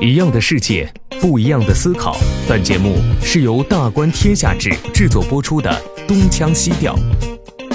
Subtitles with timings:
[0.00, 2.16] 一样的世界，不一样的思考。
[2.48, 5.70] 本节目是由大观天下制制作播出的
[6.06, 6.96] 《东腔西调》。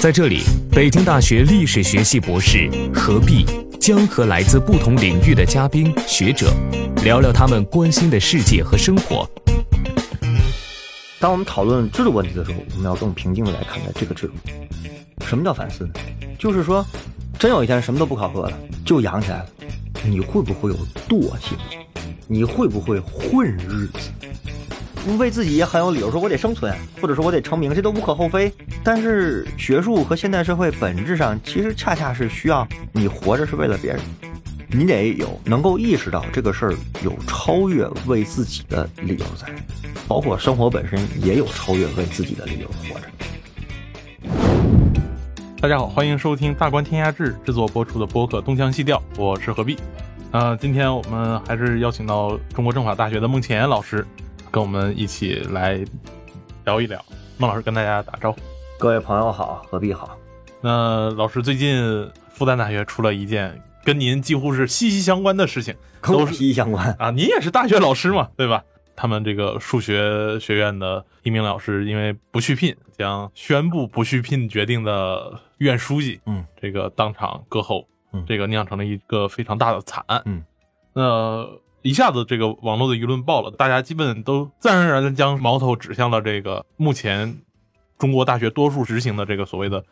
[0.00, 3.46] 在这里，北京大学历史学系博士何必
[3.80, 6.52] 将和来自不同领域的嘉宾学者
[7.04, 9.28] 聊聊他们关心的世界和生活。
[11.20, 14.34] 当我们讨论制度问题的时候，我们要更平静的来看待这个制度。
[15.26, 15.92] 什么叫反思呢？
[16.38, 16.84] 就是说，
[17.38, 19.46] 真有一天什么都不考核了，就养起来了，
[20.06, 20.76] 你会不会有
[21.08, 21.56] 惰性？
[22.26, 24.10] 你会不会混日子？
[25.18, 28.52] 为自己也很有理由，说我得生存，或者说我得成名，这都无可厚非。
[28.82, 34.00] 但是学术和现代社会本质上其实恰恰是需要你活着是为了别人，
[34.68, 39.46] 你得有能够意识到这个事儿有超越为自己的理由在，
[40.06, 43.06] 包括生活本身也有超越为自己的理由活着。
[45.60, 49.78] 大家好，欢迎收听大观天下志制作播出的播客《东腔西调》，我是何必。
[50.34, 54.04] 呃，今天我们还是邀请到中国政法大学的孟前老师，
[54.50, 55.78] 跟我们一起来
[56.64, 57.00] 聊一聊。
[57.38, 58.40] 孟老师跟大家打招呼。
[58.76, 60.18] 各位朋友好，何必好？
[60.60, 67.12] 那老师最近复旦大学出了一件跟您几乎是息息相关的事情，都是息息相关啊！
[67.12, 68.64] 您也是大学老师嘛，对吧？
[68.96, 77.86] 他们这个数学学院的一名老师因为不续聘，将宣布不续聘决定的院书记，嗯，这个当场割喉。
[78.14, 80.22] 嗯，这个酿成了一个非常大的惨案。
[80.24, 80.42] 嗯，
[80.94, 81.46] 那
[81.82, 87.36] 一下子这个网络的舆论爆了，大家基本都自然而然的将矛头指向了这个目前
[87.98, 89.84] 中国大学多数执行的这个所谓的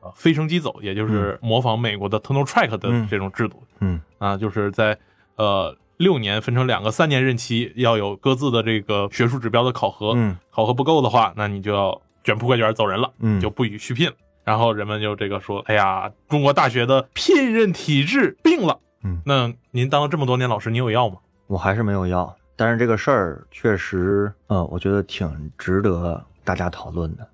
[0.00, 3.62] 呃飞升机走，也就是模仿美国的 tenure track 的这种制度。
[3.80, 4.96] 嗯，啊，就是在
[5.36, 10.12] 呃六年分成两个三年任期，要有各自的这个学术指标的考核。
[10.14, 13.12] 嗯，考核不够的话，那你就要卷铺盖卷走人了。
[13.18, 14.14] 嗯，就不予续聘了。
[14.50, 21.18] 然后人们就这个说：“哎呀，中国大学的聘任体制病了。”嗯，那您当了这么多年老师，你有药吗？
[21.46, 27.24] 我还是没有药，但是这个事儿确实，嗯，我觉得挺值得大家讨论的。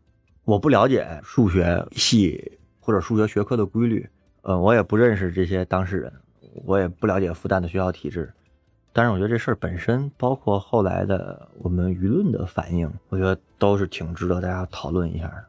[0.45, 4.07] 我不了解数学系或者数学学科的规律，
[4.43, 6.13] 呃，我也不认识这些当事人，
[6.67, 8.31] 我也不了解复旦的学校体制。
[8.93, 15.45] 但是我觉得这事儿本身，包括后来的我们舆论的反应，我觉得都是挺值得大家讨论一下的。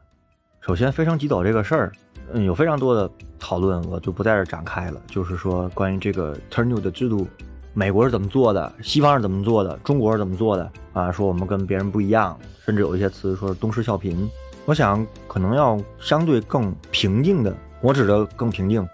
[0.60, 1.92] 首先，飞升即走这个事儿，
[2.32, 5.00] 嗯，有非常多的讨论，我就不在这展开了。
[5.06, 7.26] 就是说，关于这个 tenure 的制度，
[7.72, 11.10] 美国是怎么做的，西方是怎么做的，中国是怎么做的啊？
[11.10, 14.28] 说我们跟别人不一样，甚至有一些词说东施效颦。
[14.66, 18.86] 我想，可能要相对更平静的，我指的更平静，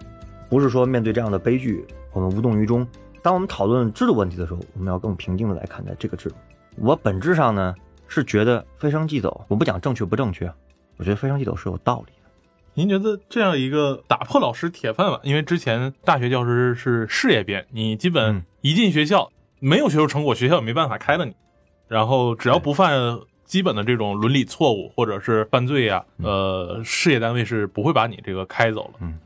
[0.47, 2.87] 不是说面对这样的悲剧，我们无动于衷。
[3.21, 6.35] 当我们讨论制度问题的时候，我们要更平静的来看待这个制度。
[6.77, 7.75] 我本质上呢
[8.07, 10.49] 是觉得飞升即走，我不讲正确不正确。
[10.97, 12.29] 我觉得飞升即走是有道理的。
[12.73, 21.33] 您觉得这样一个打破老师铁饭碗，因为之前大学教师是事业编，你基本一进学校没有学术成果，学校也没办法开了你。
[21.87, 28.93] 然后只要不犯基本的这种伦理错误或者是犯罪呀，呃，事业单位是不会把你这个开走了。
[28.99, 29.19] 嗯，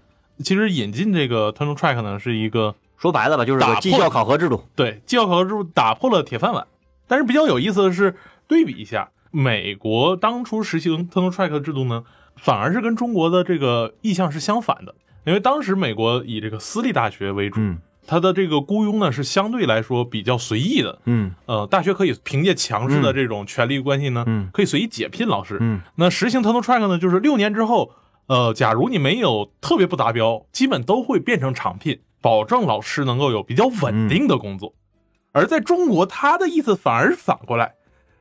[0.43, 4.63] 其实引进这个 tenure track 呢，是一个说白了吧，就是个绩效考核制度。
[4.75, 6.67] 对，绩效考核制度打破了铁饭碗。
[7.07, 8.15] 但是比较有意思的是，
[8.47, 9.09] 对比一下。
[9.31, 12.03] 美国当初实行 tenure track 制度呢，
[12.35, 14.95] 反而是跟中国的这个意向是相反的。
[15.25, 17.59] 因为当时美国以这个私立大学为主，
[18.07, 20.99] 它的这个雇佣呢是相对来说比较随意的。
[21.05, 25.57] 嗯，呃，大学可以凭借强势的这种权力关系呢，可以随意解聘老师。
[25.59, 27.91] 嗯，那实行 tenure track 呢，就是六年之后，
[28.25, 34.73] 呃，假如你没有特别不达标，基本都会变成长聘，保证老师能够有比较稳定的工作。
[35.31, 37.75] 而在中国，他的意思反而是反过来。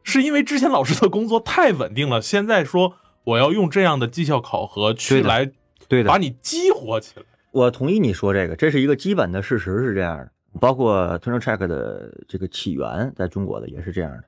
[0.09, 5.51] 是因为之前老师的工作太稳定了，现在说我要用这样的绩效考核去来，
[5.87, 7.27] 对的，把你激活起来。
[7.53, 10.33] 我同意你说这个，这是一个基本的事实，是这样的。
[10.59, 14.25] 包括 tenure track 的这个起源，在中国的也是这样的。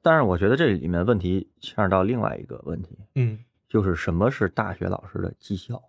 [0.00, 5.82] 但是我觉得这里面问题牵扯到另外一个问题，嗯，就是什么是大学老师的绩效？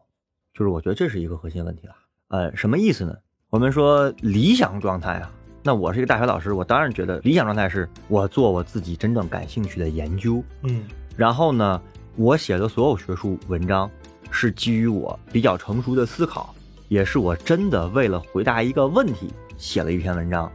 [0.54, 1.96] 就是我觉得这是一个核心问题了。
[2.30, 3.16] 呃，什么意思呢？
[3.52, 5.32] 我们说理想状态啊。
[5.62, 10.84] 那我是一个大学老师，我当然觉得理想状态是我做我自己真正感兴趣的研究，嗯，
[11.18, 11.82] 然后呢，
[12.16, 13.92] 我写的所有学术文章
[14.32, 16.56] 是基于我比较成熟的思考，
[16.88, 20.50] 也是我真的为了回答一个问题写了一篇文章。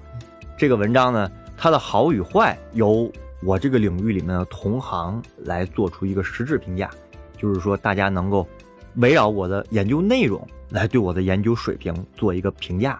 [0.57, 3.13] 这个文章呢，它的好与坏由
[3.43, 6.91] 我这个领域里面的同行来做出一个实质评价，
[7.37, 8.49] 就是说大家能够
[8.97, 12.99] 围绕我的研究内容来对我的研究水平做一个评价。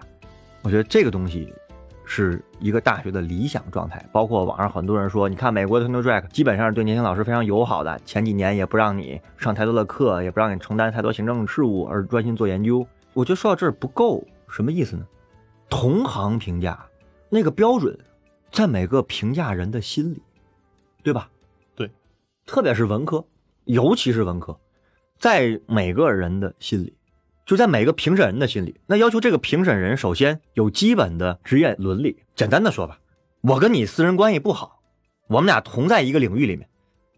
[0.61, 1.51] 我觉得这个东西。
[2.05, 12.85] 是一个大学的理想状态，包括网上很多人说，你看美国的 tenure track 基本上是对年轻老师非常友好的，前几年也不让你上太多的课，也不让你承担太多行政事务，而专心做研究。
[13.13, 15.05] 我觉得说到这儿不够，什么意思呢？
[15.69, 16.85] 同行评价
[17.29, 17.97] 那个标准
[18.51, 20.21] 在每个评价人的心里，
[21.03, 21.29] 对吧？
[21.75, 21.91] 对，
[22.45, 23.25] 特别是文科，
[23.65, 24.57] 尤其是文科，
[25.17, 26.94] 在每个人的心里，
[27.45, 32.17] 就在每个评审人的心里，那要求这个评审人首先有基本的职业伦理。
[32.35, 32.97] 简单的说吧，
[33.41, 34.81] 我跟你私人关系不好，
[35.27, 36.67] 我们俩同在一个领域里面，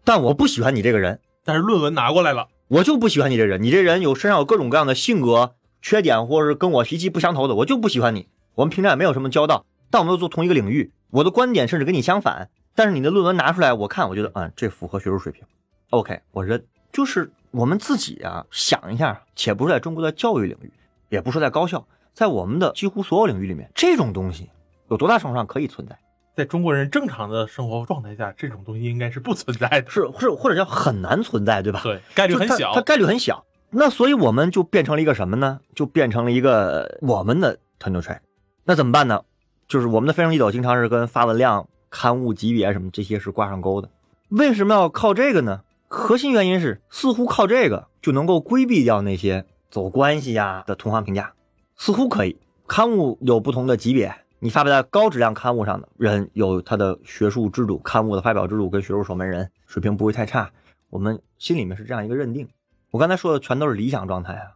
[0.04, 8.28] 但我不喜欢你这个人，但是论文拿过来了，我就不喜欢你这人，你这人有身上有各种各样的性格缺点，或者是跟我脾气不相投的，我就不喜欢你。
[8.54, 15.42] 我们平常也没有什么交道，但我们又做同一个领域，我的观点甚至跟你相反，但是你的论文拿出来，我看我觉得，嗯，这符合学术水平
[15.88, 16.62] ，OK，我认。
[16.90, 20.72] 就是我们自己啊，想一下，且不是在中国的教育领域，
[21.08, 24.50] 也不是在高校，在我们的几乎所有领域里面，这种东西
[24.90, 25.98] 有多大程度上可以存在？
[26.36, 31.80] 在中国人正常的生活状态下，这种东西应该是不存在的，是是或者叫很难存在，对吧？
[31.82, 33.44] 对，概率很小，它概率很小。
[33.70, 35.60] 那所以我们就变成了一个什么呢？
[35.74, 38.20] 就变成了一个我们的 tenure track。
[38.64, 39.22] 那怎么办呢？
[39.66, 43.90] 就是我们的飞升一斗经常是跟发文量、刊物级别什么这些是挂上钩的。
[44.28, 45.62] 为什么要靠这个呢？
[45.88, 51.32] 核心原因是，似乎靠这个就能够规避掉那些走关系呀的同行评价，
[51.76, 52.36] 似乎可以。
[52.66, 60.50] 刊物有不同的级别，你发表在高质量刊物上的人有他的学术制度，刊物的发表制度跟学术守门人水平不会太差。
[60.90, 62.46] 我们心里面是这样一个认定。
[62.90, 64.52] 我刚才说的全都是理想状态啊，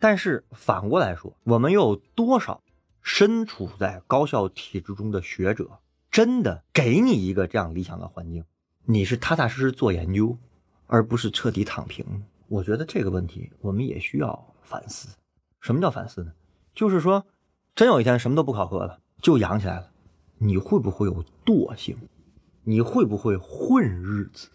[0.00, 2.60] 但是反过来说，我们又有多少
[3.00, 5.68] 身处在高校体制中的学者，
[6.10, 8.44] 真的给你一个这样理想的环境，
[8.84, 10.36] 你是踏踏实实做研究？
[10.92, 12.04] 而不是彻底躺平，
[12.48, 15.08] 我觉得这个问题我们也需要反思。
[15.58, 16.30] 什么叫反思呢？
[16.74, 17.24] 就是说，
[17.74, 19.90] 真有一天什么都不考核了，就养起来了，
[20.36, 21.96] 你会不会有惰性？
[22.64, 24.50] 你会不会混日子？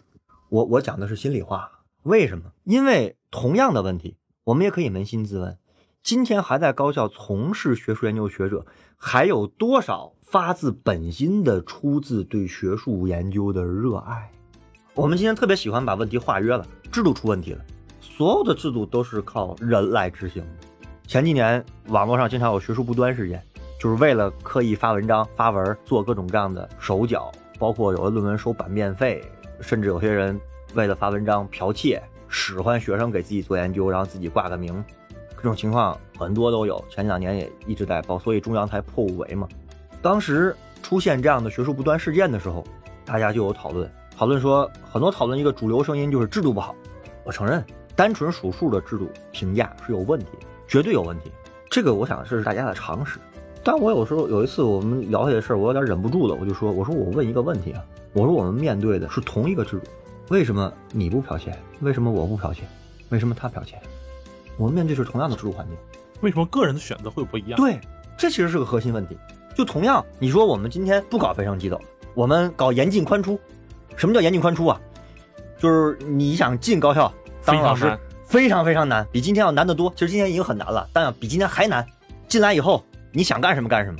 [0.48, 1.68] 我我讲的是心里话。
[2.04, 2.52] 为什么？
[2.62, 5.58] 因为同样的问题，我们也可以扪心自问：
[6.04, 8.64] 今天还在高校从事学术研究学者，
[8.96, 14.30] 还有多少发自本心的、出自对学术研究的热爱？
[14.98, 17.64] 我们今天特别喜欢把问题化约了，制度出问题了，
[18.00, 20.44] 所有的制度都是靠人来执行。
[21.06, 23.40] 前几年网络上经常有学术不端事件，
[23.80, 27.30] 就是为了刻意发文章、发文做各种各样的手脚，
[27.60, 29.22] 包括有的论文收版面费，
[29.60, 30.36] 甚至有些人
[30.74, 34.84] 为了发文章剽窃，使唤学生给自己做研究，然后自己挂个名，
[35.36, 36.84] 这种情况很多都有。
[36.90, 39.48] 前两年也一直在报，所以中央才破五维嘛。
[40.02, 42.66] 当时出现这样的学术不端事件的时候，
[43.04, 43.88] 大家就有讨论。
[44.18, 46.74] 讨论说，很多讨论一个主流声音就是制度不好。
[47.22, 50.26] 我承认，单纯数数的制度评价是有问题，
[50.66, 51.30] 绝对有问题。
[51.70, 53.20] 这个我想这是大家的常识。
[53.62, 59.86] 但我有时候有一次我们聊这些事儿，我有点忍不住了，我就说：“我说我问一个问题啊，我说我们面对的是同一个制度，
[60.30, 61.56] 为什么你不剽窃？
[61.78, 62.64] 为什么我不剽窃？
[63.10, 63.80] 为什么他剽窃？
[64.56, 65.76] 我们面对是同样的制度环境，
[66.22, 67.56] 为什么个人的选择会不一样？
[67.56, 67.78] 对，
[68.16, 69.16] 这其实是个核心问题。
[69.54, 71.80] 就同样，你说我们今天不搞非常激斗，
[72.14, 73.38] 我们搞严进宽出。
[73.98, 74.80] 什么叫严进宽出啊？
[75.58, 77.12] 就是你想进高校
[77.44, 79.92] 当老师，非常非常难，比今天要难得多。
[79.96, 81.84] 其实今天已经很难了，但要比今天还难。
[82.28, 83.98] 进来以后，你想干什么干什么。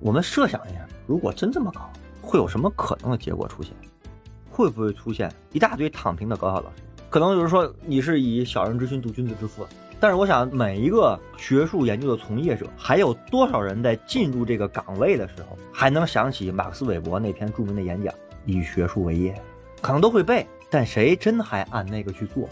[0.00, 1.88] 我们设想一下，如果真这么搞，
[2.20, 3.72] 会有什么可能的结果出现？
[4.50, 6.82] 会不会出现一大堆躺平的高校老师？
[7.08, 9.64] 可能有人说，你是以小人之心度君子之腹。
[10.00, 18.12] 但是我想，每一个学术研究的从业者，还有多少人在进入这个岗位的时候，还能想起马克思韦伯那篇著名的演讲？
[18.44, 19.34] 以学术为业，
[19.80, 22.48] 可能都会背，但谁真还按那个去做？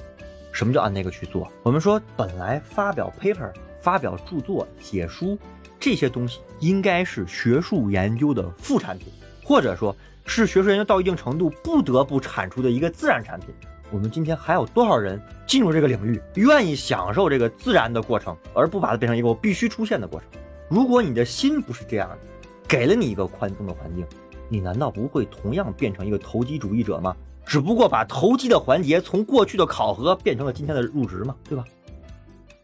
[0.52, 1.50] 什么叫按那个去做？
[1.62, 5.38] 我们说，本来发表 paper、发表著作、写书
[5.78, 9.12] 这些东西，应该是学术研究的副产品，
[9.44, 9.94] 或者说
[10.24, 13.48] 是学术研究到一定程度不得不产出的一个自然产品。
[13.92, 20.28] 我们今天还有多少人进入这个领域，愿意享受这个自然的过程，而不把它变成一个我必须出现的过程？
[20.68, 22.18] 如果你的心不是这样的，
[22.68, 24.04] 给了你一个宽松的环境。
[24.50, 27.16] 你难道不会同样变成一个投机主义者吗？
[27.46, 31.64] 只不过把投机的环节从过去的考核变成了今天的入职嘛，对吧？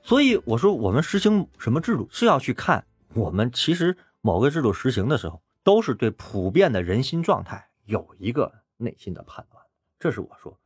[0.03, 9.63] 所以我说，我们实行什么制度是要去看我们其实某个制度实行的时候，都是对普遍的人心状态有一个内心的判断。
[9.99, 10.59] 这是我说，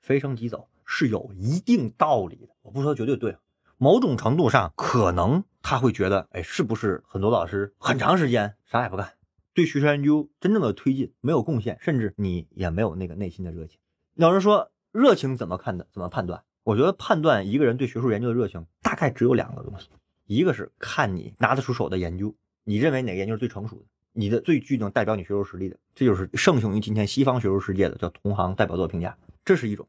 [0.00, 2.48] 飞升即走是有一定道理的。
[2.62, 3.36] 我不说绝对对，
[3.76, 9.10] 某种程度上可能他会觉得，哎，是不是很多老师很长时间啥也不干？
[9.58, 13.76] 对学术研究真正的推进没有贡献，甚至你也没有那个内心的热情。
[14.14, 15.84] 有人说热情怎么看的？
[15.90, 16.44] 怎么判断？
[16.62, 19.88] 我觉得判断一个人对学术研究的热情，大概只有两个东西：
[20.26, 29.84] 一个是看你拿得出手的研究，你认为哪个研究是最成熟的，你的最具能代表你学术实力的，这就是盛行于今天西方学术世界的叫同行代表作评价，这是一种；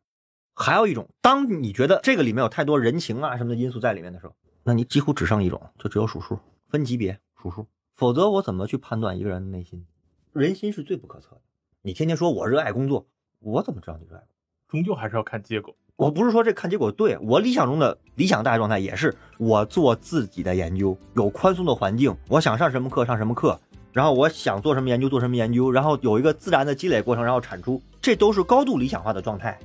[0.55, 7.67] 还有一种，当你觉得这个里面有太多人情啊什么的因素在里面的时候，那你几乎只剩一种，就只有数数分级别数数。
[7.99, 9.85] 否则我怎么去判断一个人的内心？
[10.31, 11.41] 人心是最不可测的。
[11.81, 13.05] 你天天说我热爱工作，
[13.39, 14.23] 我怎么知道你热爱？
[14.69, 15.75] 终究还是要看结果。
[15.97, 23.59] 我不是说这看结果对，我理想中的理想大学状态也是我做自己的研究，有宽松的环境，我想上什么课上什么课，
[23.91, 29.59] 然后我想做什么研究做什么研究，然后有一个自然的积累过程，然后产出，这都是高度理想化的状态。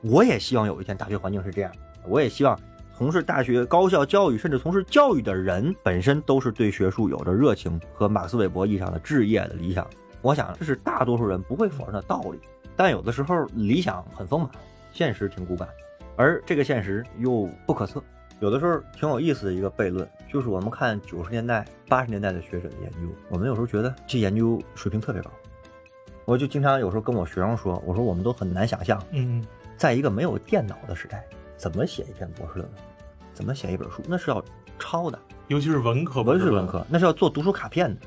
[0.00, 1.70] 我也希望有一天大学环境是这样，
[2.08, 2.58] 我也希望
[3.00, 9.88] 从事大学高校教育甚至从事教育的人本身都是对学术有着热情和马克思韦伯意义上的置业的理想。
[10.20, 12.38] 我想这是大多数人不会否认的道理，
[12.76, 14.50] 但有的时候理想很丰满，
[14.92, 15.66] 现实挺骨感，
[16.14, 18.04] 而这个现实又不可测。
[18.40, 25.30] 有的时候挺有意思的一个悖论，就是我们看九十年代、八十年代的学者的研究，我们有时候觉得这研究水平特别高。
[26.26, 29.42] 我就经常有时候跟我学生说，我说我们都很难想象，嗯，
[29.78, 31.24] 在一个没有电脑的时代，
[31.56, 32.78] 怎么写一篇博士论文，
[33.32, 34.44] 怎么写一本书，那是要
[34.78, 35.18] 抄的，
[35.48, 38.00] 尤其是文科，文是文科，那是要做读书卡片的，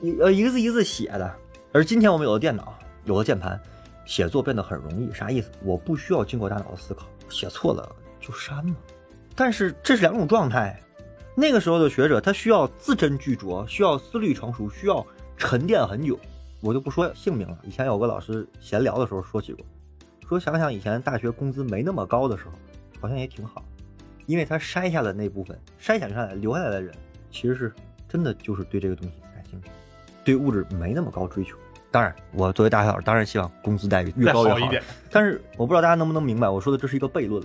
[0.00, 1.34] 一呃一个字一个字写的。
[1.72, 3.60] 而今天我们有了电脑，有了键盘，
[4.04, 5.12] 写作变得很容易。
[5.12, 5.50] 啥意思？
[5.62, 7.88] 我不需要经过大脑的思考，写错了
[8.20, 8.76] 就删嘛。
[9.34, 10.78] 但是这是两种状态。
[11.34, 15.04] 那个时候的学者，他需要字斟句酌，需要思虑成熟，需要
[15.36, 16.18] 沉淀很久。
[16.60, 17.58] 我就不说姓名了。
[17.62, 19.64] 以前有个老师闲聊的时候说起过，
[20.28, 22.52] 说想想以前大学工资没那么高的时候，
[23.00, 23.64] 好像也挺好，
[24.26, 26.94] 因为他筛下的那部分筛选下来留下来的人，
[27.30, 27.72] 其实是
[28.08, 29.68] 真的就是对这个东西感兴趣，
[30.24, 31.56] 对物质没那么高追求。
[31.90, 34.82] 当然，我作为大学老师，当然希望工资待遇越高越好一点。
[35.10, 37.42] 但是我不知道大家能不能明白，我说的这是一个悖论。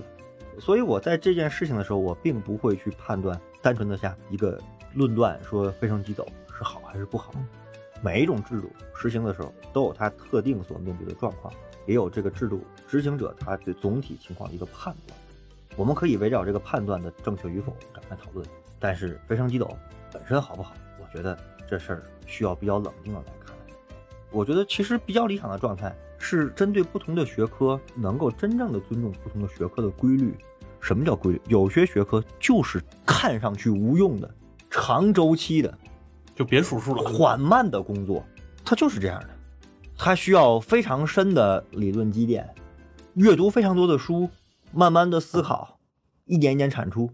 [0.58, 4.58] 所以我在这件事情的时候，我并不会去判断，单纯的下一个
[4.94, 7.32] 论断说非升即走是好还是不好。
[8.00, 11.52] 每一种制度实行的时候，都有它特定所面对的状况，
[11.86, 15.18] 也有这个制度执行者他对总体情况的一个判断。
[15.78, 18.44] 我们可以围绕这个判断的正确与否展开讨论。
[18.80, 19.78] 但是飞升即走
[20.12, 23.54] 本身好不好，我觉得这事儿需要比较冷静的来看。
[24.32, 30.34] 我觉得其实比较理想的状态是针对不同的学科，能够真正的尊重不同的学科的规律。
[30.80, 31.40] 什么叫规律？
[31.46, 34.28] 有些学科就是看上去无用的、
[34.68, 35.72] 长周期的，
[36.34, 37.02] 就别数数了。
[37.04, 38.24] 缓慢的工作，
[38.64, 39.28] 它就是这样的，
[39.96, 42.48] 它需要非常深的理论积淀，
[43.14, 44.28] 阅读非常多的书，
[44.72, 45.78] 慢慢的思考，
[46.24, 47.10] 一点一点产出。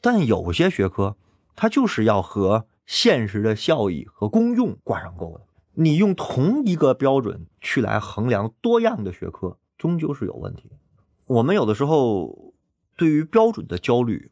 [0.00, 1.16] 但有些学科，
[1.54, 5.44] 它就是要和现实的效益和功用挂上钩的。
[5.74, 10.70] 你用同一个标准去来衡量多样的学科，终究是有问题。
[11.26, 12.52] 我们有的时候
[12.96, 14.30] 对于标准的焦虑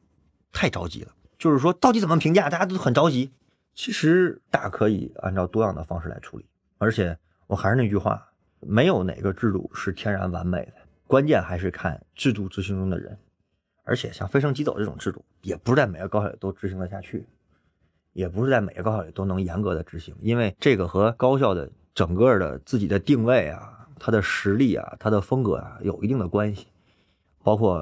[0.53, 3.31] 太着急了，就是说到底怎么评价，大家都很着急。
[3.75, 6.45] 其实大可以按照多样的方式来处理。
[6.79, 10.73] 而且我还是那句话，没有哪个制度是天然完美的，
[11.09, 13.19] 关键还是看制度执行中的人。
[13.83, 17.27] 而且像飞升即走这种制度，也不是在每个高校里都执行得下去。
[18.13, 26.67] 也不是在每个高校里都能严格的执行，因为这个和高校的整个的自己的定位啊、它的实力啊、它的风格啊有一定的关系，
[27.43, 27.81] 包括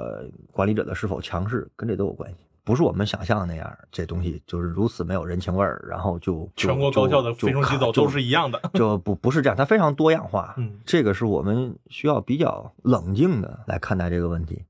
[0.53, 2.37] 管理者的是否强势，跟这都有关系。
[2.67, 10.53] 不是我们想象的那样，这东西就是如此没有人情味儿，然后就全国高校的飞升即走都是一样的，就不不是这样，它非常多样化。
[10.59, 14.65] 嗯，这个是我们需要比较冷静的来看待这个问题，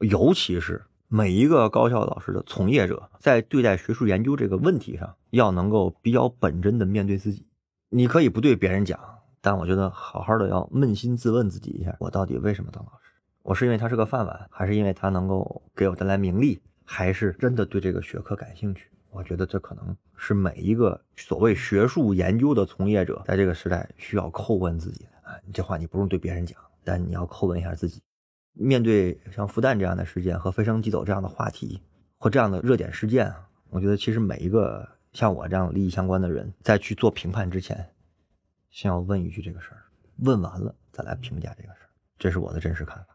[0.00, 0.84] 尤其是。
[1.12, 7.44] 每一个高校老师的从业者，在对待学术研究这个问题上，要能够比较本真的面对自己。
[7.88, 8.96] 你可以不对别人讲，
[9.40, 13.10] 但我觉得好好的要扪心自问自己一下：我到底为什么当老师？
[13.42, 16.60] 我是因为他是个饭碗，还是因为他能够给我带来名利，
[16.92, 18.90] 还是真的对这个学科感兴趣？
[19.10, 25.10] 我觉得这可能是每一个所谓学术研究的从业者，在这个时代需要叩问自己的。
[25.22, 28.02] 啊，你这话你不用对别人讲，但你要叩问一下自己。
[28.54, 31.80] 面对像复旦这样的事件和飞升即走这样的话题
[32.18, 37.88] 或这样的热点事件啊，我觉得其实每一个像我这样利益相关的人，在去做评判之前，
[38.68, 39.80] 先要问一句这个事儿，
[40.24, 43.09] 问完了再来评价这个事儿，这是我的真实看法。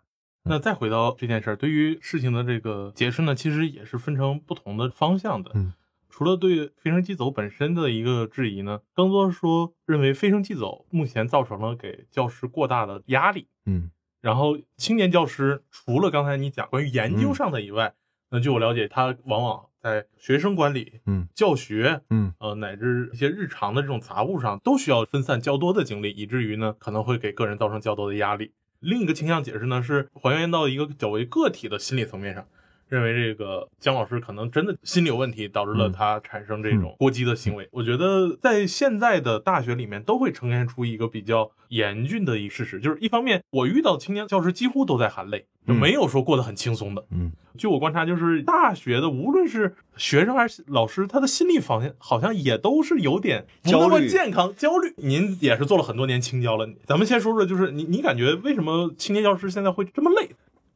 [0.48, 5.52] 那再回到这件事儿，对于事情的这个解释呢，其实也是分成不同的方向的。
[5.56, 5.74] 嗯，
[6.08, 13.48] 除了对飞升即走本身的一个质疑呢，更多说认为飞升即走目前造成了给教师过大的压力。
[13.66, 13.90] 嗯。
[14.22, 17.94] 然后，青年教师除了刚才你讲关于研究上的以外，
[18.32, 28.52] 那据我了解，他往往在学生管理、嗯，教学、嗯，呃，乃至一些日常的这种杂物上，都需要分散较多的精力，以至于呢，可能会给个人造成较多的压力。
[28.80, 32.48] 另一个倾向解释呢，是还原到一个较为个体的心理层面上，
[32.88, 37.68] 认为这个姜老师可能真的心理有问题，导致了嗯他产生这种过激的行为。
[37.72, 47.04] 我觉得在现在的大学里面，都会呈现出一个比较严峻的一事实，就是一方面我遇到青年教师几乎都在含泪，就嗯没有说过得很轻松的。
[47.10, 54.94] 嗯，据我观察，就是大学的无论是学生还是老师，他的心理方向好像也都是有点不那么健康、焦虑。
[54.98, 60.30] 您也是做了很多年青教了，咱们先说说，就是你你感觉为什么青年教师现在会这么累？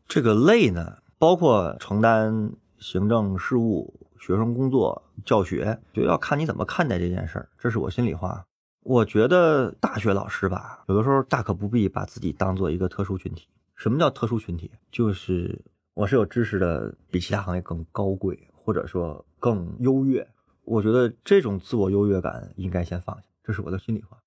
[0.07, 7.49] 这个累呢，包括承担行政事务、学生工作、教学，就要看你怎么看待这件事儿。
[7.57, 8.45] 这是我心里话。
[8.83, 13.49] 我觉得大学老师吧，有的时候大可不必把自己当做一个特殊群体。
[13.75, 14.71] 什么叫特殊群体？
[14.89, 15.61] 就是
[15.93, 20.25] 我是有知识的，比其他行业更高贵，或者说更优越。
[20.63, 24.17] 我觉得这种自我优越感应该先放下，这是我的心里话。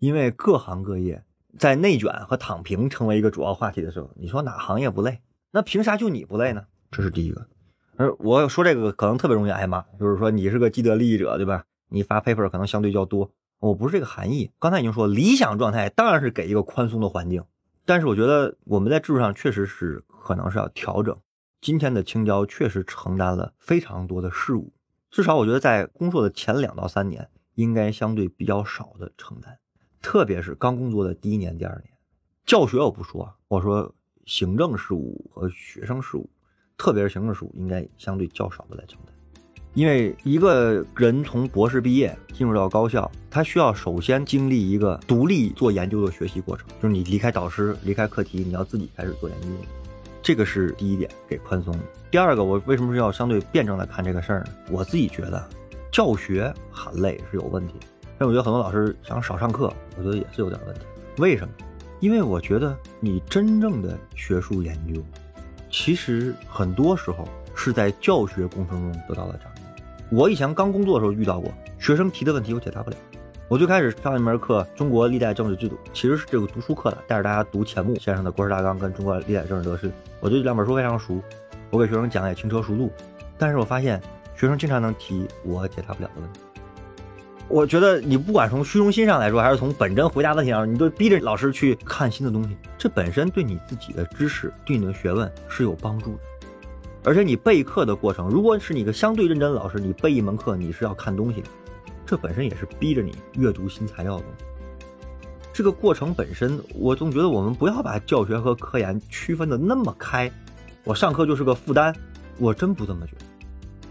[0.00, 1.24] 因为各行各业
[1.58, 5.18] 在内卷和躺平成为一个主要话题的时候，你说哪行业不累？
[5.52, 6.64] 那凭啥就你不累呢？
[6.90, 7.46] 这是第一个。
[7.96, 11.64] 而我说这个可能特别容易挨骂，就是说你是个既得利益者，对吧？
[11.88, 13.30] 你发 paper 可能相对较多。
[13.60, 14.50] 我不是这个含义。
[14.58, 17.44] 刚才已经说，理想状态当然是给一个宽松的环境，
[17.84, 21.16] 但是我觉得我们在制度上确实是可能是要调整。
[21.60, 24.72] 今天的青椒确实承担了非常多的事务，
[25.10, 29.58] 至少我觉得在工作的前两到三年，应该相对比较少的承担，
[30.00, 31.94] 特别是刚工作的第一年、第二年。
[32.44, 33.94] 教学我不说，我说
[34.24, 36.28] 行政事务和学生事务，
[36.76, 39.14] 特别是行政事务，应该相对较少的来承担。
[39.74, 49.48] 因为一个人从博士毕业进入到高校，他需要首先经历一个独立做研究的学习过程，就是你离开导师、离开课题，你要自己开始做研究。
[50.22, 51.74] 这个是第一点，给宽松。
[52.10, 54.46] 第二个，我为什么是要相对辩证来看这个事儿呢？
[54.70, 55.48] 我自己觉得，
[55.90, 57.74] 教学含累是有问题，
[58.18, 60.82] 但我觉得很多老师想少上课，我觉得也是有点问题。
[61.16, 61.54] 为什么？
[62.02, 65.00] 因为我觉得你真正的学术研究，
[65.70, 69.64] 其实很多时候是在教学过程中得到了展现。
[70.10, 72.96] 我以前刚工作的时候遇到过学生提的问题，我解答不了。
[73.46, 79.86] 我最开始上一门课《中国历代政治制度》，其实是这个读书课的，带着大家读钱穆先生的《国史大纲》跟《中国历代政治得失》，
[80.18, 81.22] 我对这两本书非常熟，
[81.70, 82.90] 我给学生讲也轻车熟路。
[83.38, 84.02] 但是我发现
[84.34, 86.40] 学生经常能提我解答不了的问题。
[87.48, 96.20] 我觉得你不管从虚荣心上来说，还是从本真回答问题上，你都逼着老师去看新的东西，这本身对你自己的知识、对你的学问是有帮助的。
[97.04, 101.48] 而且你备课的过程，如果是你个相对认真的老师，你备一门课你是要看东西的，
[102.06, 104.24] 这本身也是逼着你阅读新材料的。
[105.52, 110.30] 这个过程本身，我总觉得我们不要把教学和科研区分的那么开。
[110.84, 111.94] 我上课就是个负担，
[112.38, 113.24] 我真不这么觉得。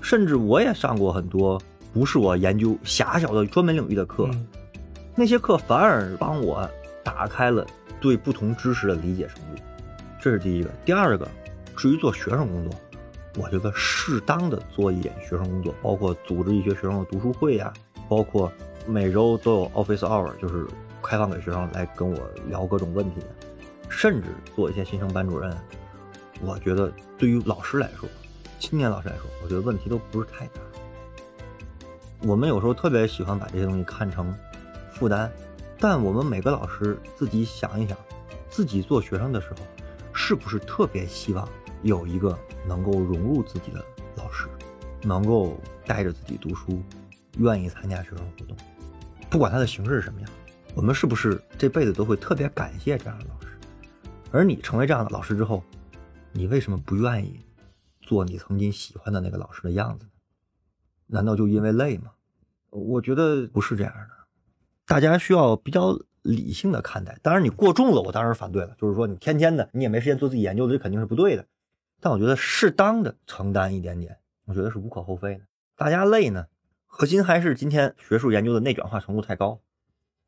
[0.01, 1.61] 甚至我也上过很多
[1.93, 4.47] 不是我研究狭小的专门领域的课，嗯
[5.13, 6.67] 那些课反而帮我
[7.03, 7.67] 打开了
[7.99, 9.61] 对不同知识的理解程度，
[10.21, 10.69] 这是第一个。
[10.85, 11.27] 第二个，
[11.75, 12.79] 至于做学生工作，
[13.37, 17.73] 我觉得适当的做一点学生工作，包括组织一些学生的读书会呀、
[18.07, 18.49] 包括
[18.87, 20.65] 每周都有 office hour，就是
[21.03, 23.27] 开放给学生来跟我聊各种问题的，
[23.89, 25.53] 甚至做一些新生班主任。
[26.41, 28.07] 我觉得对于老师来说，
[28.59, 30.61] 青年老师来说，我觉得问题都不是太大。
[32.23, 34.31] 我们有时候特别喜欢把这些东西看成
[34.91, 35.31] 负担，
[35.79, 37.97] 但我们每个老师自己想一想，
[38.47, 39.57] 自己做学生的时候，
[40.13, 41.47] 是不是特别希望
[41.81, 43.83] 有一个能够融入自己的
[44.15, 44.47] 老师，
[45.01, 46.83] 能够带着自己读书，
[47.39, 48.55] 愿意参加学生活动，
[49.27, 50.29] 不管他的形式是什么样，
[50.75, 53.47] 我们是不是这辈子都会特别感谢这样的老师？
[54.31, 55.63] 而你成为这样的老师之后，
[56.31, 57.39] 你为什么不愿意
[57.99, 60.05] 做你曾经喜欢的那个老师的样子？
[61.11, 62.11] 难道就因为累吗？
[62.69, 64.07] 我觉得不是这样的，
[64.85, 67.19] 大家需要比较理性的看待。
[67.21, 68.73] 当然，你过重了，我当然反对了。
[68.79, 71.45] 就是说，你天天的，你也没时间做自己研究的，这肯定是不对的。
[71.99, 75.41] 但我觉得适当的承担一点点，我觉得是无可厚非的。
[75.75, 76.47] 大家累呢，
[76.87, 79.59] 核心还是今天学术研究的内转化程度太高，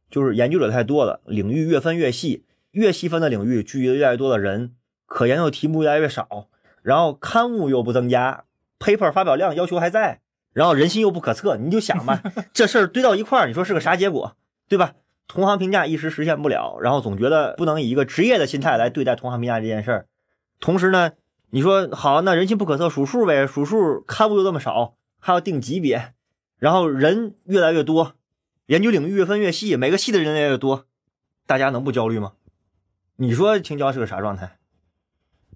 [0.10, 6.50] 就是研究者太多了，领域越分越细，越细分的领域聚集了越来越多的人，可研究题目越来越少，
[6.82, 8.44] 然后刊物又不增加
[8.80, 10.20] ，paper 发表量要求还在。
[10.54, 12.22] 然后人心又不可测，你就想吧，
[12.54, 14.38] 这事儿堆到一块儿，你说是个啥结果，
[14.70, 14.94] 对吧？
[15.28, 20.08] 同行评价一时实现不了，然后总觉得不能以一个职业的心态来对待同行评价这件事儿。
[20.60, 21.14] 同时呢，
[21.50, 26.14] 你说好，那人心不可测，数数呗，数数刊物又这么少，还要定级别，
[26.60, 28.14] 然后人越来越多，
[28.68, 30.86] 研究领域越分越细，每个系的人越来越多，
[31.48, 32.34] 大家能不焦虑吗？
[33.16, 34.58] 你说青椒是个啥状态？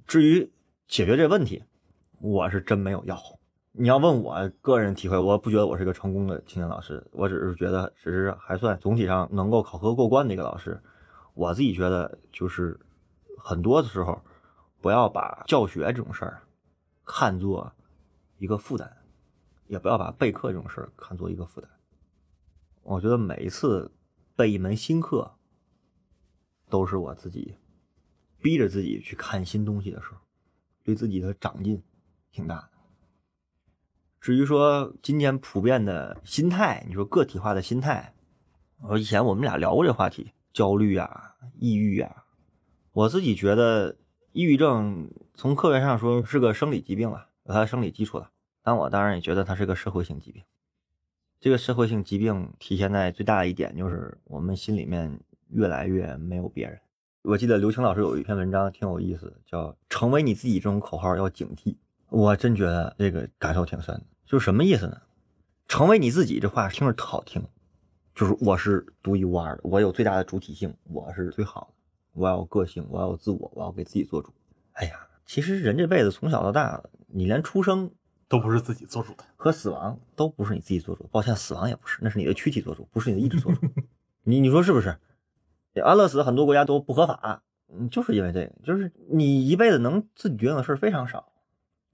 [0.07, 0.49] 至于
[0.87, 1.63] 解决这问题，
[2.21, 3.36] 我是真没有药。
[3.79, 10.81] 你要问我个人体会，我不觉得我是个成功的青年老师，我只是觉得只是还算总体上能够考核过关的一个老师。
[11.35, 12.79] 我自己觉得就是
[13.37, 14.19] 很多的时候，
[14.81, 16.41] 不要把教学这种事儿
[17.05, 17.71] 看作
[18.39, 18.91] 一个负担，
[19.67, 21.69] 也不要把备课这种事儿看作一个负担。
[22.81, 23.91] 我觉得每一次
[24.35, 25.35] 备一门新课，
[26.67, 27.55] 都是我自己
[28.41, 30.17] 逼着自己去看新东西的时候，
[30.83, 31.83] 对自己的长进
[32.31, 32.76] 挺大的。
[34.19, 38.13] 至于说今天普遍的心态，你说个体化的心态，
[38.81, 42.25] 我以前我们俩聊过这话题，焦虑啊、抑郁啊，
[42.91, 43.95] 我自己觉得
[44.31, 48.29] 抑郁症从科学上说是个生理疾病了，有它的生理基础了，
[48.63, 50.43] 但我当然也觉得它是个社会性疾病。
[51.39, 56.79] 这个社会性疾病体现在最大的一点就是我们心里面越来越没有别人。
[57.21, 61.75] 我记得刘青老师有一篇文章挺有意思，叫“成为你自己”这种口号要警惕。
[62.09, 64.03] 我真觉得这个感受挺深的。
[64.25, 65.01] 就是什么意思呢？
[65.67, 67.43] 成为你自己这话听着特好听，
[68.15, 71.73] 就是我是独一无二的，我有最大的主体性，我是最好的，
[72.13, 74.33] 我要有个性，我要有自我，我要给自己做主。
[74.73, 77.91] 哎呀，其实人这辈子从小到大，你连出生
[78.29, 81.07] 都不是自己做主的，和死亡都不是你自己做主。
[81.11, 83.61] 抱歉，死亡也不是，那是你的躯体做主，不是你的意志做主。
[84.23, 84.97] 你你说是不是？
[85.83, 91.31] 安乐死很多国家都不合法，嗯，就是因为这个，就是你一辈子能自己决定的事非常少。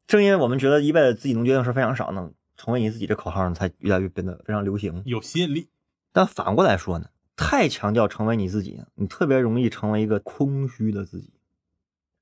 [0.08, 5.70] 正因为我们觉得一辈子自己能决定的事非常少呢，成为你自己这口号呢才越来越变得非常流行，有吸引力。
[6.12, 11.34] 但反过来说呢，太强调成为你自己，你特别容易成为一个空虚的自己。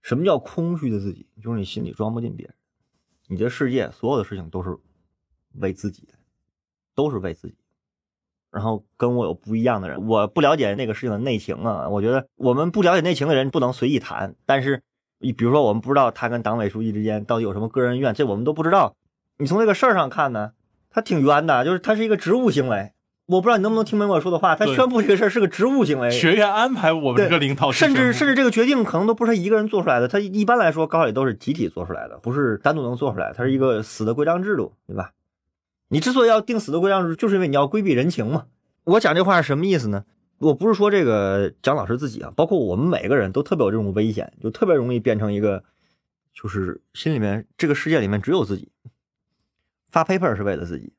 [0.02, 1.28] 什么叫空虚的自己？
[1.44, 2.56] 就是你心里装不进别人，
[3.28, 4.78] 你这世界所有的事情都是
[5.54, 6.14] 为自己的，
[6.96, 7.56] 都是为自己。
[8.52, 11.88] 然后跟我有不一样的人，我不了解那个事情的内情啊。
[11.88, 14.36] 我觉得我们不了解内情的人不能随意谈。
[14.46, 14.82] 但是，你
[15.22, 18.96] 比如说我们不知道他跟党委书记之间到底有什么个人恩怨，这我们都不知道。
[19.40, 20.52] 你从这个事儿上看呢，
[20.90, 22.94] 他挺冤的，就是他是一个职务行为。
[23.28, 24.56] 我不知道你能不能听明白我说的话。
[24.56, 30.08] 他宣布这个事儿是个职务行为，学院安排我们这个领导，甚至甚至这个决定可能都不是他一个人做出来的。
[30.08, 33.32] 他一般来说高考都是集体做出来的，不是单独能做出来。
[33.34, 35.12] 它是一个死的规章制度，对吧？
[35.88, 38.46] 你之所以要定死的规章制度，就是因为你要规避人情嘛。
[38.84, 40.04] 我讲这话是什么意思呢？
[40.42, 45.64] 我不是说这个蒋老师自己啊，包括我们每个人都特别有这种危险，就特别容易变成一个，
[46.34, 48.72] 就是心里面这个世界里面只有自己。
[49.92, 50.94] 发 paper 是为了自己，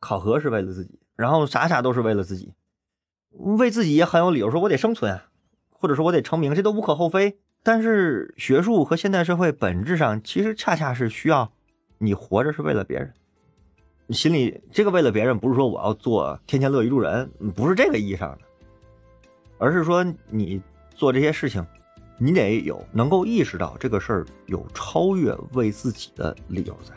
[0.00, 2.54] 考核是为了自己，然后啥啥都是为了自己，
[3.32, 5.28] 为自己也很有理由，说我得生存啊，
[5.68, 7.38] 或者说我得成名，这都无可厚非。
[7.62, 11.52] 但是学术和现代社会本质上其实恰恰是需要
[11.98, 13.12] 你活着是为了别人。
[14.08, 18.38] 心里这个为了别人，不是说我要做天天乐于助人，不是这个意义上的，
[19.58, 20.60] 而是说你
[20.94, 21.64] 做这些事情，
[22.18, 26.94] 你得有能够意识到这个事儿有超越为自己的理由在，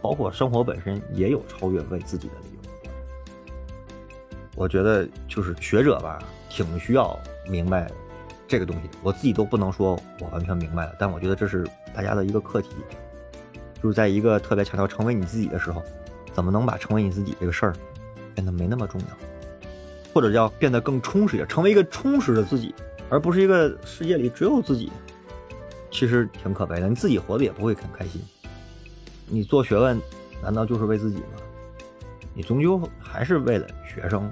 [0.00, 2.90] 包括生活本身也有超越为自己的理由。
[4.56, 6.18] 我觉得就是学者吧，
[6.48, 7.18] 挺需要
[7.48, 7.90] 明白
[8.46, 8.90] 这个东西。
[9.02, 12.68] 我自己都不能说我完全明白了，但我觉得这是大家的一个课题，
[13.82, 15.82] 就是在一个特别强调成为你自己的时候。
[16.32, 17.72] 怎么能把成为你自己这个事儿
[18.34, 19.06] 变得没那么重要，
[20.14, 22.72] 或者叫变得更充实一点，成为一个充实的自己，
[23.10, 24.92] 而不是一个世界里只有自己，
[25.90, 26.88] 其实挺可悲的。
[26.88, 28.22] 你自己活得也不会很开心。
[29.26, 30.00] 你做学问
[30.40, 31.42] 难道就是为自己吗？
[32.32, 34.30] 你终究还是为了学生，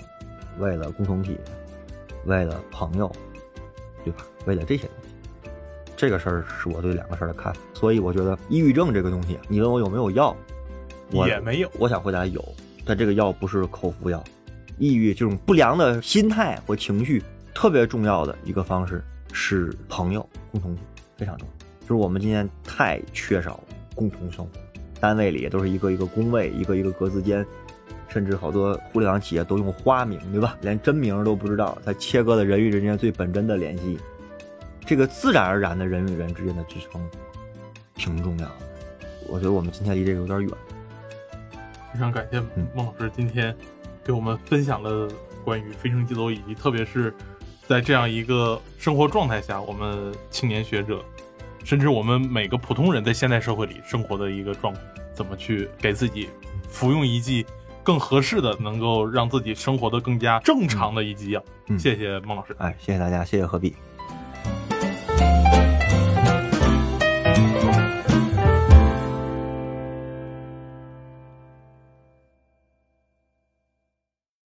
[0.61, 1.37] 为了共同体，
[2.27, 3.11] 为了朋友，
[4.05, 4.25] 对吧？
[4.47, 5.51] 为了这些东西。
[5.97, 7.61] 这个事儿是我对两个事儿的看法。
[7.75, 10.37] 所以我觉得抑郁症这个东西，你问我有没有药？
[11.11, 12.45] 我也没有，我想回答有，
[12.85, 14.23] 但这个药不是口服药。
[14.83, 17.23] 抑郁这种不良的心态或情绪，
[17.55, 19.01] 特别重要的一个方式
[19.33, 20.83] 是朋友共同体，
[21.17, 21.55] 非常重要。
[21.83, 23.61] 就是我们今天太缺少
[23.95, 24.51] 共同生活，
[24.99, 27.47] 单位里也都是一个一个工位，一个一个格子间，
[28.09, 30.59] 甚至好多互联网企业都用花名，对吧？
[30.63, 33.97] 连真名都不知道，它切割了人与人间最本真的联系。
[34.85, 37.01] 这个自然而然的人与人之间的支撑，
[37.95, 38.55] 挺重要的。
[39.29, 40.51] 我觉得我们今天离这个有点远。
[41.93, 42.41] 非常感谢
[42.75, 43.55] 孟老师今天
[44.05, 45.09] 给我们分享了
[45.45, 47.15] 关于飞升机走，以及特别是
[47.67, 51.05] 在这样一个生活状态下，我们青年学者，
[51.65, 54.85] 甚至我们每个普通人在现代社会里生活的一个状况，
[55.15, 56.29] 怎么去给自己
[56.69, 57.47] 服用一剂
[57.83, 61.45] 更合适的，能够让自己生活的更加正常的一剂药。
[61.79, 63.75] 谢谢孟老师，哎，谢谢大家，谢谢何必。